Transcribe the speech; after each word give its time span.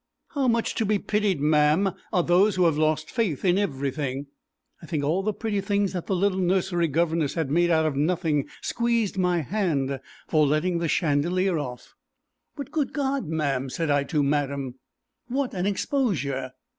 How 0.29 0.47
much 0.47 0.73
to 0.77 0.83
be 0.83 0.97
pitied, 0.97 1.39
ma'am, 1.39 1.91
are 2.11 2.23
those 2.23 2.55
who 2.55 2.65
have 2.65 2.75
lost 2.75 3.11
faith 3.11 3.45
in 3.45 3.59
everything." 3.59 4.25
I 4.81 4.87
think 4.87 5.03
all 5.03 5.21
the 5.21 5.31
pretty 5.31 5.61
things 5.61 5.93
that 5.93 6.07
the 6.07 6.15
little 6.15 6.39
nursery 6.39 6.87
governess 6.87 7.35
had 7.35 7.51
made 7.51 7.69
out 7.69 7.85
of 7.85 7.95
nothing 7.95 8.49
squeezed 8.63 9.15
my 9.19 9.41
hand 9.41 9.99
for 10.27 10.47
letting 10.47 10.79
the 10.79 10.87
chandelier 10.87 11.59
off. 11.59 11.93
"But, 12.55 12.71
good 12.71 12.93
God, 12.93 13.27
ma'am," 13.27 13.69
said 13.69 13.91
I 13.91 14.03
to 14.05 14.23
madam, 14.23 14.79
"what 15.27 15.53
an 15.53 15.67
exposure." 15.67 16.53